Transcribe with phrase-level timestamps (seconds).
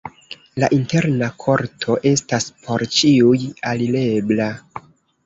[0.61, 3.37] La interna korto estas por ĉiuj
[3.73, 4.49] alirebla.